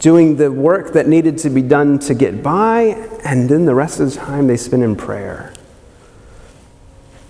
doing 0.01 0.37
the 0.37 0.51
work 0.51 0.93
that 0.95 1.07
needed 1.07 1.39
to 1.39 1.51
be 1.51 1.63
done 1.63 1.99
to 1.99 2.15
get 2.15 2.43
by, 2.43 2.83
and 3.25 3.49
then 3.49 3.65
the 3.65 3.75
rest 3.75 4.01
of 4.01 4.11
the 4.11 4.17
time 4.17 4.47
they 4.47 4.57
spent 4.57 4.83
in 4.83 4.97
prayer. 4.97 5.53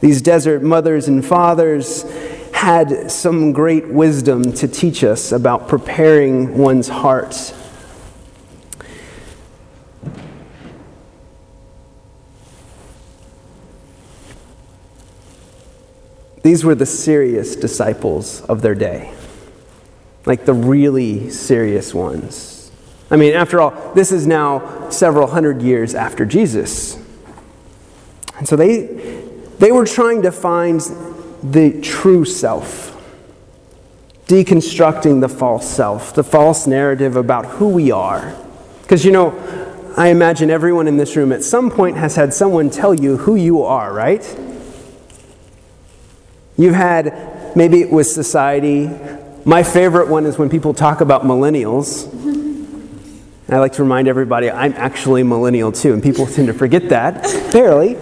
These 0.00 0.22
desert 0.22 0.62
mothers 0.62 1.08
and 1.08 1.22
fathers 1.24 2.04
had 2.52 3.10
some 3.10 3.52
great 3.52 3.88
wisdom 3.88 4.52
to 4.52 4.68
teach 4.68 5.04
us 5.04 5.32
about 5.32 5.68
preparing 5.68 6.56
one's 6.56 6.88
heart 6.88 7.54
These 16.42 16.64
were 16.64 16.74
the 16.74 16.86
serious 16.86 17.54
disciples 17.56 18.40
of 18.42 18.62
their 18.62 18.74
day, 18.74 19.12
like 20.24 20.46
the 20.46 20.54
really 20.54 21.30
serious 21.30 21.92
ones. 21.92 22.70
I 23.10 23.16
mean, 23.16 23.34
after 23.34 23.60
all, 23.60 23.92
this 23.94 24.12
is 24.12 24.26
now 24.26 24.88
several 24.88 25.26
hundred 25.26 25.62
years 25.62 25.94
after 25.94 26.24
Jesus. 26.24 26.96
And 28.38 28.48
so 28.48 28.56
they, 28.56 28.86
they 29.58 29.72
were 29.72 29.84
trying 29.84 30.22
to 30.22 30.32
find 30.32 30.80
the 31.42 31.80
true 31.82 32.24
self, 32.24 32.96
deconstructing 34.26 35.20
the 35.20 35.28
false 35.28 35.68
self, 35.68 36.14
the 36.14 36.24
false 36.24 36.66
narrative 36.66 37.16
about 37.16 37.44
who 37.46 37.68
we 37.68 37.90
are. 37.90 38.34
Because, 38.82 39.04
you 39.04 39.12
know, 39.12 39.34
I 39.96 40.08
imagine 40.08 40.50
everyone 40.50 40.86
in 40.86 40.96
this 40.96 41.16
room 41.16 41.32
at 41.32 41.42
some 41.42 41.70
point 41.70 41.96
has 41.96 42.16
had 42.16 42.32
someone 42.32 42.70
tell 42.70 42.94
you 42.94 43.18
who 43.18 43.34
you 43.34 43.62
are, 43.62 43.92
right? 43.92 44.24
You've 46.60 46.74
had, 46.74 47.56
maybe 47.56 47.80
it 47.80 47.90
was 47.90 48.14
society. 48.14 48.90
My 49.46 49.62
favorite 49.62 50.08
one 50.08 50.26
is 50.26 50.36
when 50.36 50.50
people 50.50 50.74
talk 50.74 51.00
about 51.00 51.22
millennials. 51.22 52.12
And 52.12 53.56
I 53.56 53.58
like 53.60 53.72
to 53.74 53.82
remind 53.82 54.08
everybody 54.08 54.50
I'm 54.50 54.74
actually 54.74 55.22
millennial 55.22 55.72
too, 55.72 55.94
and 55.94 56.02
people 56.02 56.26
tend 56.34 56.48
to 56.48 56.52
forget 56.52 56.90
that. 56.90 57.22
Barely. 57.50 57.96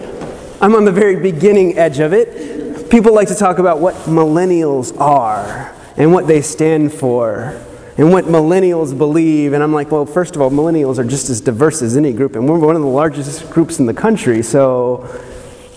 I'm 0.61 0.75
on 0.75 0.85
the 0.85 0.91
very 0.91 1.15
beginning 1.15 1.79
edge 1.79 2.01
of 2.01 2.13
it. 2.13 2.91
People 2.91 3.15
like 3.15 3.29
to 3.29 3.37
talk 3.37 3.59
about 3.59 3.79
what 3.79 3.95
millennials 4.07 4.99
are 4.99 5.73
and 5.97 6.13
what 6.13 6.27
they 6.27 6.43
stand 6.43 6.93
for 6.93 7.65
and 7.97 8.11
what 8.11 8.25
millennials 8.25 8.99
believe. 8.99 9.53
And 9.53 9.63
I'm 9.63 9.73
like, 9.73 9.93
well, 9.93 10.05
first 10.05 10.35
of 10.35 10.43
all, 10.43 10.51
millennials 10.51 10.99
are 10.99 11.05
just 11.05 11.31
as 11.31 11.41
diverse 11.41 11.81
as 11.81 11.97
any 11.97 12.13
group, 12.13 12.35
and 12.35 12.49
we're 12.49 12.59
one 12.59 12.75
of 12.75 12.83
the 12.83 12.89
largest 12.89 13.49
groups 13.51 13.79
in 13.79 13.87
the 13.87 13.95
country, 13.95 14.43
so 14.43 15.09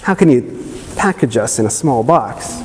how 0.01 0.15
can 0.15 0.29
you 0.29 0.65
package 0.95 1.37
us 1.37 1.59
in 1.59 1.67
a 1.67 1.69
small 1.69 2.01
box? 2.01 2.63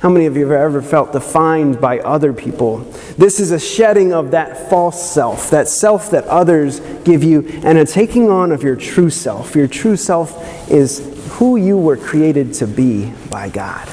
How 0.00 0.08
many 0.08 0.24
of 0.24 0.34
you 0.34 0.48
have 0.48 0.52
ever 0.52 0.80
felt 0.80 1.12
defined 1.12 1.78
by 1.78 1.98
other 1.98 2.32
people? 2.32 2.78
This 3.18 3.38
is 3.38 3.50
a 3.50 3.60
shedding 3.60 4.14
of 4.14 4.30
that 4.30 4.70
false 4.70 5.12
self, 5.12 5.50
that 5.50 5.68
self 5.68 6.10
that 6.12 6.24
others 6.24 6.80
give 7.04 7.22
you, 7.22 7.46
and 7.64 7.76
a 7.76 7.84
taking 7.84 8.30
on 8.30 8.50
of 8.50 8.62
your 8.62 8.76
true 8.76 9.10
self. 9.10 9.54
Your 9.54 9.68
true 9.68 9.96
self 9.96 10.70
is 10.70 11.28
who 11.32 11.56
you 11.56 11.76
were 11.76 11.98
created 11.98 12.54
to 12.54 12.66
be 12.66 13.12
by 13.30 13.50
God. 13.50 13.86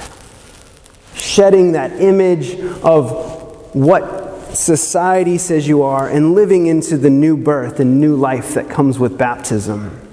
Shedding 1.14 1.74
that 1.74 1.92
image 2.02 2.58
of 2.84 3.76
what 3.76 4.56
society 4.56 5.38
says 5.38 5.68
you 5.68 5.82
are 5.82 6.08
and 6.08 6.34
living 6.34 6.68
into 6.68 6.98
the 6.98 7.10
new 7.10 7.36
birth 7.36 7.82
and 7.82 8.00
new 8.00 8.16
life 8.16 8.54
that 8.54 8.70
comes 8.70 8.98
with 8.98 9.18
baptism. 9.18 10.08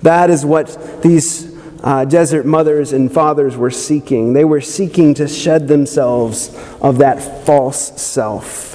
That 0.00 0.30
is 0.30 0.42
what 0.46 1.02
these 1.02 1.55
uh, 1.86 2.04
desert 2.04 2.44
mothers 2.44 2.92
and 2.92 3.12
fathers 3.12 3.56
were 3.56 3.70
seeking. 3.70 4.32
They 4.32 4.44
were 4.44 4.60
seeking 4.60 5.14
to 5.14 5.28
shed 5.28 5.68
themselves 5.68 6.52
of 6.80 6.98
that 6.98 7.46
false 7.46 8.02
self. 8.02 8.72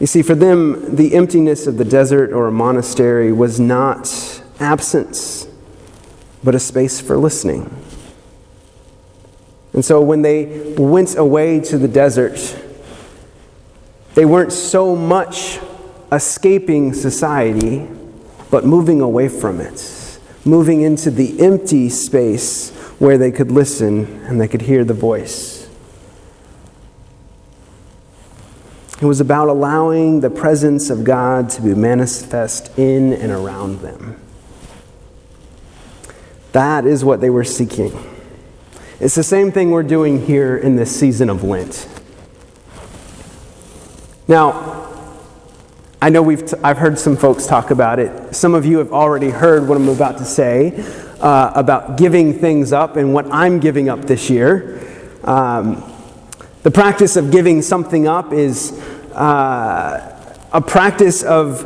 You 0.00 0.08
see, 0.08 0.22
for 0.22 0.34
them, 0.34 0.96
the 0.96 1.14
emptiness 1.14 1.68
of 1.68 1.76
the 1.76 1.84
desert 1.84 2.32
or 2.32 2.48
a 2.48 2.52
monastery 2.52 3.30
was 3.30 3.60
not 3.60 4.42
absence, 4.58 5.46
but 6.42 6.56
a 6.56 6.58
space 6.58 7.00
for 7.00 7.16
listening. 7.16 7.72
And 9.72 9.84
so 9.84 10.00
when 10.00 10.22
they 10.22 10.74
went 10.76 11.16
away 11.16 11.60
to 11.60 11.78
the 11.78 11.86
desert, 11.86 12.60
they 14.14 14.24
weren't 14.24 14.52
so 14.52 14.96
much 14.96 15.60
escaping 16.12 16.92
society, 16.92 17.88
but 18.50 18.64
moving 18.64 19.00
away 19.00 19.28
from 19.28 19.60
it, 19.60 20.18
moving 20.44 20.80
into 20.80 21.10
the 21.10 21.40
empty 21.40 21.88
space 21.88 22.70
where 22.98 23.16
they 23.16 23.30
could 23.30 23.50
listen 23.50 24.06
and 24.24 24.40
they 24.40 24.48
could 24.48 24.62
hear 24.62 24.84
the 24.84 24.94
voice. 24.94 25.68
It 29.00 29.06
was 29.06 29.20
about 29.20 29.48
allowing 29.48 30.20
the 30.20 30.28
presence 30.28 30.90
of 30.90 31.04
God 31.04 31.48
to 31.50 31.62
be 31.62 31.74
manifest 31.74 32.78
in 32.78 33.14
and 33.14 33.32
around 33.32 33.80
them. 33.80 34.20
That 36.52 36.84
is 36.84 37.04
what 37.04 37.20
they 37.20 37.30
were 37.30 37.44
seeking. 37.44 37.92
It's 38.98 39.14
the 39.14 39.22
same 39.22 39.50
thing 39.52 39.70
we're 39.70 39.84
doing 39.84 40.26
here 40.26 40.58
in 40.58 40.76
this 40.76 40.94
season 40.94 41.30
of 41.30 41.42
Lent. 41.42 41.88
Now, 44.28 44.79
I 46.02 46.08
know 46.08 46.22
we've 46.22 46.46
t- 46.46 46.56
I've 46.64 46.78
heard 46.78 46.98
some 46.98 47.14
folks 47.14 47.46
talk 47.46 47.70
about 47.70 47.98
it. 47.98 48.34
Some 48.34 48.54
of 48.54 48.64
you 48.64 48.78
have 48.78 48.90
already 48.90 49.28
heard 49.28 49.68
what 49.68 49.76
I'm 49.76 49.88
about 49.90 50.16
to 50.18 50.24
say 50.24 50.82
uh, 51.20 51.52
about 51.54 51.98
giving 51.98 52.38
things 52.38 52.72
up 52.72 52.96
and 52.96 53.12
what 53.12 53.26
I'm 53.30 53.60
giving 53.60 53.90
up 53.90 54.06
this 54.06 54.30
year. 54.30 54.80
Um, 55.24 55.84
the 56.62 56.70
practice 56.70 57.16
of 57.16 57.30
giving 57.30 57.60
something 57.60 58.08
up 58.08 58.32
is 58.32 58.72
uh, 59.12 60.38
a 60.54 60.60
practice 60.62 61.22
of, 61.22 61.64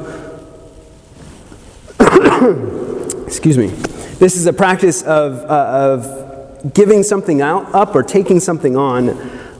excuse 3.29 3.57
me, 3.57 3.69
this 4.19 4.37
is 4.37 4.47
a 4.47 4.53
practice 4.53 5.03
of, 5.03 5.35
uh, 5.49 5.93
of 5.95 6.75
giving 6.75 7.05
something 7.05 7.41
out, 7.41 7.73
up 7.73 7.95
or 7.95 8.03
taking 8.03 8.41
something 8.41 8.77
on, 8.77 9.11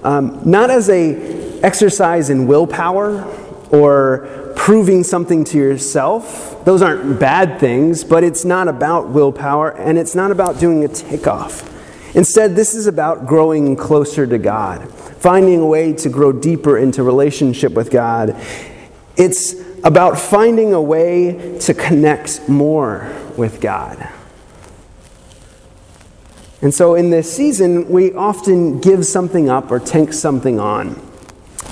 um, 0.03 0.41
not 0.45 0.69
as 0.69 0.91
a 0.91 1.63
exercise 1.63 2.29
in 2.29 2.49
willpower 2.49 3.25
or 3.75 4.53
proving 4.55 5.03
something 5.03 5.45
to 5.45 5.59
yourself. 5.59 6.65
Those 6.65 6.81
aren't 6.81 7.19
bad 7.19 7.59
things, 7.59 8.05
but 8.05 8.23
it's 8.23 8.45
not 8.45 8.69
about 8.69 9.09
willpower 9.09 9.71
and 9.71 9.99
it's 9.99 10.15
not 10.15 10.31
about 10.31 10.61
doing 10.61 10.85
a 10.85 10.89
takeoff. 10.89 11.71
Instead, 12.15 12.55
this 12.55 12.75
is 12.75 12.87
about 12.87 13.27
growing 13.27 13.75
closer 13.75 14.27
to 14.27 14.39
God, 14.39 14.89
finding 14.89 15.61
a 15.61 15.67
way 15.67 15.93
to 15.95 16.09
grow 16.09 16.33
deeper 16.33 16.79
into 16.79 17.03
relationship 17.03 17.73
with 17.73 17.91
God. 17.91 18.37
It's 19.17 19.55
about 19.83 20.19
finding 20.19 20.73
a 20.73 20.81
way 20.81 21.59
to 21.59 21.75
connect 21.75 22.49
more 22.49 23.13
with 23.37 23.61
God. 23.61 24.09
And 26.63 26.73
so 26.73 26.95
in 26.95 27.11
this 27.11 27.31
season, 27.31 27.89
we 27.91 28.15
often 28.15 28.81
give 28.81 29.05
something 29.05 29.51
up 29.51 29.71
or 29.71 29.81
take 29.81 30.13
something 30.13 30.61
on. 30.61 30.99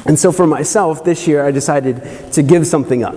And 0.05 0.19
so 0.19 0.33
for 0.33 0.47
myself, 0.47 1.05
this 1.05 1.27
year, 1.29 1.45
I 1.45 1.51
decided 1.51 2.33
to 2.33 2.43
give 2.43 2.67
something 2.67 3.05
up. 3.05 3.17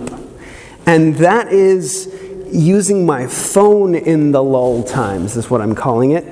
And 0.86 1.16
that 1.16 1.52
is 1.52 2.12
using 2.52 3.04
my 3.04 3.26
phone 3.26 3.94
in 3.94 4.30
the 4.30 4.42
lull 4.42 4.84
times, 4.84 5.36
is 5.36 5.50
what 5.50 5.60
I'm 5.60 5.74
calling 5.74 6.12
it 6.12 6.24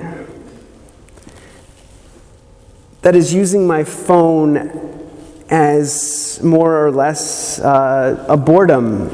that 3.05 3.15
is 3.15 3.31
using 3.31 3.67
my 3.67 3.83
phone 3.83 4.57
as 5.47 6.41
more 6.41 6.87
or 6.87 6.89
less 6.89 7.59
uh, 7.59 8.25
a 8.27 8.35
boredom 8.35 9.09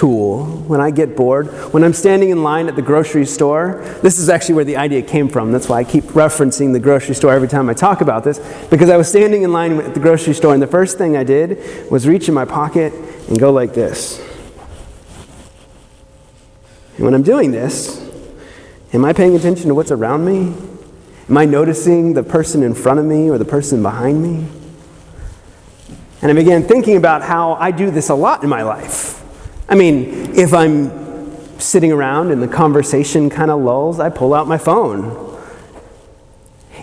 tool 0.00 0.46
when 0.66 0.80
I 0.80 0.90
get 0.90 1.14
bored. 1.14 1.48
When 1.74 1.84
I'm 1.84 1.92
standing 1.92 2.30
in 2.30 2.42
line 2.42 2.68
at 2.68 2.74
the 2.74 2.80
grocery 2.80 3.26
store, 3.26 3.84
this 4.02 4.18
is 4.18 4.30
actually 4.30 4.54
where 4.54 4.64
the 4.64 4.78
idea 4.78 5.02
came 5.02 5.28
from. 5.28 5.52
That's 5.52 5.68
why 5.68 5.80
I 5.80 5.84
keep 5.84 6.04
referencing 6.04 6.72
the 6.72 6.80
grocery 6.80 7.14
store 7.14 7.34
every 7.34 7.48
time 7.48 7.68
I 7.68 7.74
talk 7.74 8.00
about 8.00 8.24
this, 8.24 8.38
because 8.70 8.88
I 8.88 8.96
was 8.96 9.08
standing 9.08 9.42
in 9.42 9.52
line 9.52 9.78
at 9.78 9.92
the 9.92 10.00
grocery 10.00 10.32
store, 10.32 10.54
and 10.54 10.62
the 10.62 10.66
first 10.66 10.96
thing 10.96 11.18
I 11.18 11.24
did 11.24 11.90
was 11.90 12.08
reach 12.08 12.28
in 12.28 12.34
my 12.34 12.46
pocket 12.46 12.94
and 13.28 13.38
go 13.38 13.52
like 13.52 13.74
this. 13.74 14.18
And 16.96 17.04
when 17.04 17.12
I'm 17.12 17.22
doing 17.22 17.50
this, 17.50 18.00
am 18.94 19.04
I 19.04 19.12
paying 19.12 19.36
attention 19.36 19.68
to 19.68 19.74
what's 19.74 19.90
around 19.90 20.24
me? 20.24 20.54
Am 21.28 21.36
I 21.36 21.44
noticing 21.44 22.14
the 22.14 22.22
person 22.22 22.62
in 22.62 22.74
front 22.74 23.00
of 23.00 23.04
me 23.04 23.28
or 23.28 23.36
the 23.36 23.44
person 23.44 23.82
behind 23.82 24.22
me? 24.22 24.48
And 26.22 26.30
I 26.30 26.34
began 26.34 26.62
thinking 26.62 26.96
about 26.96 27.20
how 27.20 27.52
I 27.54 27.70
do 27.70 27.90
this 27.90 28.08
a 28.08 28.14
lot 28.14 28.42
in 28.42 28.48
my 28.48 28.62
life. 28.62 29.19
I 29.70 29.76
mean, 29.76 30.34
if 30.36 30.52
I'm 30.52 30.90
sitting 31.60 31.92
around 31.92 32.32
and 32.32 32.42
the 32.42 32.48
conversation 32.48 33.30
kind 33.30 33.50
of 33.50 33.60
lulls, 33.60 34.00
I 34.00 34.08
pull 34.10 34.34
out 34.34 34.48
my 34.48 34.58
phone. 34.58 35.30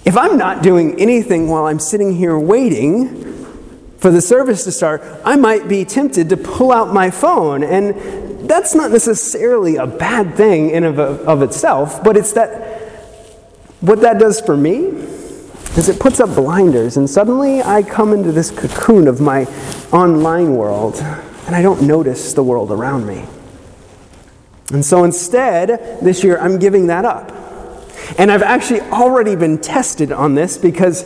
If 0.05 0.17
I'm 0.17 0.37
not 0.37 0.63
doing 0.63 0.99
anything 0.99 1.49
while 1.49 1.65
I'm 1.65 1.79
sitting 1.79 2.15
here 2.15 2.39
waiting 2.39 3.45
for 3.97 4.09
the 4.09 4.21
service 4.21 4.63
to 4.63 4.71
start, 4.71 5.03
I 5.25 5.35
might 5.35 5.67
be 5.67 5.83
tempted 5.83 6.29
to 6.29 6.37
pull 6.37 6.71
out 6.71 6.93
my 6.93 7.09
phone. 7.09 7.63
And 7.63 8.47
that's 8.47 8.73
not 8.73 8.91
necessarily 8.91 9.75
a 9.75 9.85
bad 9.85 10.35
thing 10.35 10.69
in 10.69 10.85
of, 10.85 10.97
of 10.97 11.41
itself, 11.41 12.01
but 12.03 12.15
it's 12.15 12.31
that 12.33 12.77
what 13.81 14.01
that 14.01 14.17
does 14.17 14.39
for 14.39 14.55
me 14.55 14.75
is 15.75 15.89
it 15.89 15.99
puts 15.99 16.19
up 16.19 16.33
blinders, 16.33 16.97
and 16.97 17.07
suddenly 17.07 17.61
I 17.61 17.83
come 17.83 18.13
into 18.13 18.31
this 18.31 18.49
cocoon 18.49 19.07
of 19.07 19.21
my 19.21 19.45
online 19.91 20.55
world, 20.55 20.95
and 21.47 21.55
I 21.55 21.61
don't 21.61 21.83
notice 21.83 22.33
the 22.33 22.43
world 22.43 22.71
around 22.71 23.07
me. 23.07 23.25
And 24.71 24.85
so 24.85 25.05
instead, 25.05 25.99
this 26.01 26.23
year, 26.23 26.37
I'm 26.37 26.59
giving 26.59 26.87
that 26.87 27.05
up. 27.05 27.31
And 28.17 28.29
I've 28.31 28.43
actually 28.43 28.81
already 28.81 29.35
been 29.35 29.57
tested 29.57 30.11
on 30.11 30.35
this 30.35 30.57
because 30.57 31.03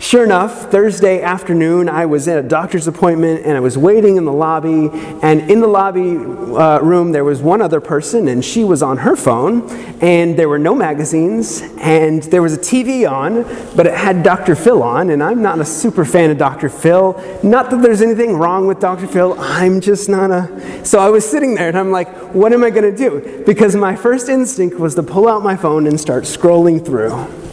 Sure 0.00 0.22
enough, 0.22 0.70
Thursday 0.70 1.22
afternoon, 1.22 1.88
I 1.88 2.06
was 2.06 2.28
at 2.28 2.38
a 2.38 2.48
doctor's 2.48 2.86
appointment 2.86 3.44
and 3.44 3.56
I 3.56 3.60
was 3.60 3.76
waiting 3.76 4.16
in 4.16 4.24
the 4.24 4.32
lobby. 4.32 4.90
And 5.22 5.50
in 5.50 5.60
the 5.60 5.66
lobby 5.66 6.16
uh, 6.16 6.78
room, 6.80 7.10
there 7.10 7.24
was 7.24 7.42
one 7.42 7.60
other 7.60 7.80
person, 7.80 8.28
and 8.28 8.44
she 8.44 8.62
was 8.62 8.80
on 8.80 8.98
her 8.98 9.16
phone. 9.16 9.68
And 10.00 10.38
there 10.38 10.48
were 10.48 10.58
no 10.58 10.74
magazines, 10.74 11.62
and 11.78 12.22
there 12.22 12.42
was 12.42 12.54
a 12.54 12.58
TV 12.58 13.10
on, 13.10 13.42
but 13.74 13.86
it 13.86 13.94
had 13.94 14.22
Dr. 14.22 14.54
Phil 14.54 14.84
on. 14.84 15.10
And 15.10 15.20
I'm 15.20 15.42
not 15.42 15.58
a 15.58 15.64
super 15.64 16.04
fan 16.04 16.30
of 16.30 16.38
Dr. 16.38 16.68
Phil. 16.68 17.20
Not 17.42 17.70
that 17.70 17.82
there's 17.82 18.00
anything 18.00 18.34
wrong 18.34 18.68
with 18.68 18.78
Dr. 18.78 19.08
Phil, 19.08 19.34
I'm 19.38 19.80
just 19.80 20.08
not 20.08 20.30
a. 20.30 20.86
So 20.86 21.00
I 21.00 21.10
was 21.10 21.28
sitting 21.28 21.56
there 21.56 21.68
and 21.68 21.76
I'm 21.76 21.90
like, 21.90 22.08
what 22.32 22.52
am 22.52 22.62
I 22.62 22.70
going 22.70 22.90
to 22.90 22.96
do? 22.96 23.42
Because 23.44 23.74
my 23.74 23.96
first 23.96 24.28
instinct 24.28 24.78
was 24.78 24.94
to 24.94 25.02
pull 25.02 25.28
out 25.28 25.42
my 25.42 25.56
phone 25.56 25.88
and 25.88 26.00
start 26.00 26.22
scrolling 26.22 26.84
through. 26.84 27.47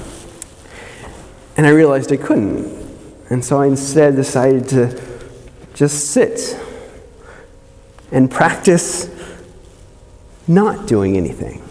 And 1.58 1.66
I 1.66 1.70
realized 1.70 2.12
I 2.12 2.18
couldn't. 2.18 2.66
And 3.30 3.44
so 3.44 3.60
I 3.60 3.68
instead 3.68 4.16
decided 4.16 4.68
to 4.70 5.02
just 5.74 6.12
sit 6.12 6.60
and 8.12 8.30
practice 8.30 9.10
not 10.48 10.88
doing 10.88 11.18
anything. 11.18 11.62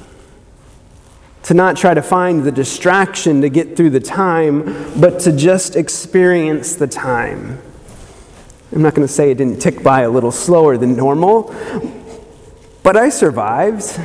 To 1.44 1.54
not 1.54 1.76
try 1.76 1.94
to 1.94 2.02
find 2.02 2.44
the 2.44 2.52
distraction 2.52 3.42
to 3.42 3.48
get 3.48 3.76
through 3.76 3.90
the 3.90 4.00
time, 4.00 4.64
but 5.00 5.20
to 5.20 5.32
just 5.32 5.76
experience 5.76 6.74
the 6.74 6.86
time. 6.86 7.60
I'm 8.72 8.82
not 8.82 8.94
going 8.94 9.06
to 9.06 9.12
say 9.12 9.30
it 9.30 9.38
didn't 9.38 9.60
tick 9.60 9.82
by 9.82 10.00
a 10.00 10.10
little 10.10 10.32
slower 10.32 10.76
than 10.76 10.96
normal, 10.96 11.54
but 12.82 12.96
I 12.96 13.10
survived. 13.10 14.00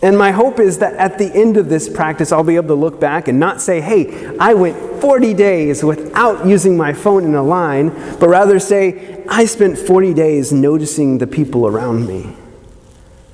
And 0.00 0.16
my 0.16 0.30
hope 0.30 0.60
is 0.60 0.78
that 0.78 0.94
at 0.94 1.18
the 1.18 1.26
end 1.34 1.56
of 1.56 1.68
this 1.68 1.88
practice, 1.88 2.30
I'll 2.30 2.44
be 2.44 2.54
able 2.54 2.68
to 2.68 2.74
look 2.74 3.00
back 3.00 3.26
and 3.26 3.40
not 3.40 3.60
say, 3.60 3.80
hey, 3.80 4.36
I 4.38 4.54
went 4.54 4.76
40 5.00 5.34
days 5.34 5.82
without 5.82 6.46
using 6.46 6.76
my 6.76 6.92
phone 6.92 7.24
in 7.24 7.34
a 7.34 7.42
line, 7.42 7.88
but 8.20 8.28
rather 8.28 8.60
say, 8.60 9.24
I 9.28 9.44
spent 9.46 9.76
40 9.76 10.14
days 10.14 10.52
noticing 10.52 11.18
the 11.18 11.26
people 11.26 11.66
around 11.66 12.06
me. 12.06 12.32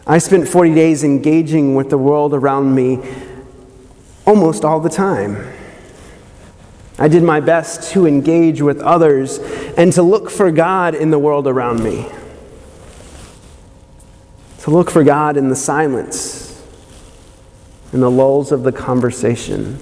I 0.06 0.18
spent 0.18 0.48
40 0.48 0.74
days 0.74 1.04
engaging 1.04 1.74
with 1.74 1.90
the 1.90 1.98
world 1.98 2.32
around 2.32 2.74
me 2.74 2.98
almost 4.26 4.64
all 4.64 4.80
the 4.80 4.90
time. 4.90 5.52
I 6.98 7.08
did 7.08 7.22
my 7.22 7.40
best 7.40 7.92
to 7.92 8.06
engage 8.06 8.62
with 8.62 8.80
others 8.80 9.38
and 9.76 9.92
to 9.94 10.02
look 10.02 10.30
for 10.30 10.50
God 10.50 10.94
in 10.94 11.10
the 11.10 11.18
world 11.18 11.46
around 11.46 11.82
me. 11.82 12.08
To 14.60 14.70
look 14.70 14.90
for 14.90 15.04
God 15.04 15.36
in 15.36 15.50
the 15.50 15.56
silence 15.56 16.33
in 17.94 18.00
the 18.00 18.10
lulls 18.10 18.50
of 18.50 18.64
the 18.64 18.72
conversation. 18.72 19.78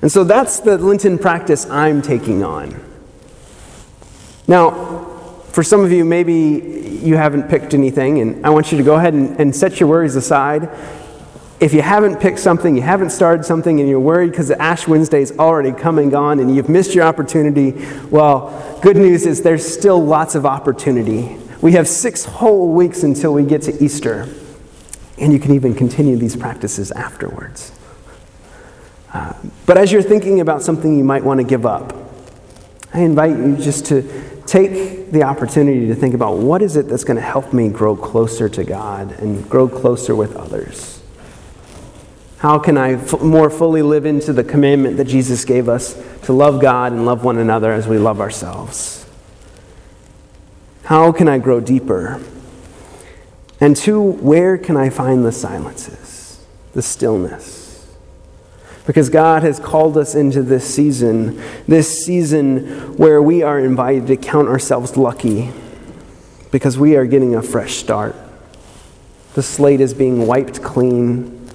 And 0.00 0.10
so 0.10 0.22
that's 0.22 0.60
the 0.60 0.78
Lenten 0.78 1.18
practice 1.18 1.68
I'm 1.68 2.00
taking 2.00 2.44
on. 2.44 2.80
Now, 4.46 5.04
for 5.50 5.64
some 5.64 5.84
of 5.84 5.90
you, 5.90 6.04
maybe 6.04 7.02
you 7.02 7.16
haven't 7.16 7.48
picked 7.48 7.74
anything, 7.74 8.20
and 8.20 8.46
I 8.46 8.50
want 8.50 8.70
you 8.70 8.78
to 8.78 8.84
go 8.84 8.94
ahead 8.94 9.14
and, 9.14 9.38
and 9.40 9.54
set 9.54 9.80
your 9.80 9.88
worries 9.88 10.14
aside. 10.14 10.70
If 11.58 11.74
you 11.74 11.82
haven't 11.82 12.20
picked 12.20 12.38
something, 12.38 12.76
you 12.76 12.82
haven't 12.82 13.10
started 13.10 13.44
something, 13.44 13.80
and 13.80 13.88
you're 13.88 14.00
worried 14.00 14.30
because 14.30 14.52
Ash 14.52 14.86
Wednesday 14.86 15.22
is 15.22 15.32
already 15.38 15.72
come 15.72 15.98
and 15.98 16.10
gone 16.10 16.38
and 16.38 16.54
you've 16.54 16.68
missed 16.68 16.94
your 16.94 17.04
opportunity, 17.04 17.72
well, 18.10 18.78
good 18.80 18.96
news 18.96 19.26
is 19.26 19.42
there's 19.42 19.66
still 19.66 20.04
lots 20.04 20.36
of 20.36 20.46
opportunity. 20.46 21.36
We 21.60 21.72
have 21.72 21.88
six 21.88 22.24
whole 22.24 22.72
weeks 22.72 23.02
until 23.02 23.34
we 23.34 23.44
get 23.44 23.62
to 23.62 23.84
Easter. 23.84 24.28
And 25.22 25.32
you 25.32 25.38
can 25.38 25.54
even 25.54 25.74
continue 25.74 26.16
these 26.16 26.36
practices 26.36 26.90
afterwards. 26.90 27.72
Uh, 29.14 29.32
but 29.66 29.78
as 29.78 29.92
you're 29.92 30.02
thinking 30.02 30.40
about 30.40 30.62
something 30.62 30.98
you 30.98 31.04
might 31.04 31.22
want 31.22 31.38
to 31.38 31.44
give 31.44 31.64
up, 31.64 31.94
I 32.92 33.00
invite 33.00 33.38
you 33.38 33.56
just 33.56 33.86
to 33.86 34.02
take 34.46 35.12
the 35.12 35.22
opportunity 35.22 35.86
to 35.86 35.94
think 35.94 36.14
about 36.14 36.38
what 36.38 36.60
is 36.60 36.76
it 36.76 36.88
that's 36.88 37.04
going 37.04 37.16
to 37.16 37.22
help 37.22 37.52
me 37.52 37.68
grow 37.68 37.94
closer 37.96 38.48
to 38.48 38.64
God 38.64 39.12
and 39.12 39.48
grow 39.48 39.68
closer 39.68 40.14
with 40.14 40.36
others. 40.36 41.00
How 42.38 42.58
can 42.58 42.76
I 42.76 42.94
f- 42.94 43.20
more 43.20 43.48
fully 43.48 43.82
live 43.82 44.04
into 44.04 44.32
the 44.32 44.42
commandment 44.42 44.96
that 44.96 45.04
Jesus 45.04 45.44
gave 45.44 45.68
us 45.68 45.94
to 46.24 46.32
love 46.32 46.60
God 46.60 46.92
and 46.92 47.06
love 47.06 47.22
one 47.22 47.38
another 47.38 47.72
as 47.72 47.86
we 47.86 47.98
love 47.98 48.20
ourselves? 48.20 49.06
How 50.84 51.12
can 51.12 51.28
I 51.28 51.38
grow 51.38 51.60
deeper 51.60 52.20
and 53.62 53.76
two, 53.76 54.00
where 54.00 54.58
can 54.58 54.76
I 54.76 54.90
find 54.90 55.24
the 55.24 55.30
silences, 55.30 56.44
the 56.72 56.82
stillness? 56.82 57.86
Because 58.86 59.08
God 59.08 59.44
has 59.44 59.60
called 59.60 59.96
us 59.96 60.16
into 60.16 60.42
this 60.42 60.66
season, 60.74 61.40
this 61.68 62.04
season 62.04 62.96
where 62.96 63.22
we 63.22 63.44
are 63.44 63.60
invited 63.60 64.08
to 64.08 64.16
count 64.16 64.48
ourselves 64.48 64.96
lucky 64.96 65.52
because 66.50 66.76
we 66.76 66.96
are 66.96 67.06
getting 67.06 67.36
a 67.36 67.40
fresh 67.42 67.76
start. 67.76 68.16
The 69.34 69.44
slate 69.44 69.80
is 69.80 69.94
being 69.94 70.26
wiped 70.26 70.60
clean. 70.60 71.48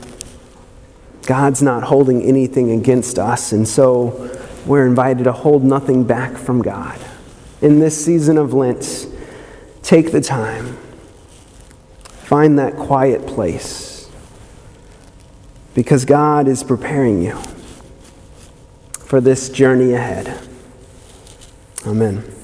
God's 1.23 1.61
not 1.61 1.83
holding 1.83 2.23
anything 2.23 2.71
against 2.71 3.19
us, 3.19 3.51
and 3.51 3.67
so 3.67 4.33
we're 4.65 4.87
invited 4.87 5.25
to 5.25 5.33
hold 5.33 5.61
nothing 5.61 6.05
back 6.05 6.37
from 6.37 6.61
God. 6.61 6.97
In 7.61 7.81
this 7.81 8.05
season 8.05 8.37
of 8.37 8.53
Lent, 8.53 9.07
take 9.81 10.13
the 10.13 10.21
time 10.21 10.77
Find 12.27 12.59
that 12.59 12.75
quiet 12.75 13.25
place 13.25 14.09
because 15.73 16.03
God 16.03 16.49
is 16.49 16.61
preparing 16.61 17.23
you 17.23 17.39
for 18.99 19.21
this 19.21 19.47
journey 19.47 19.93
ahead. 19.93 20.37
Amen. 21.85 22.36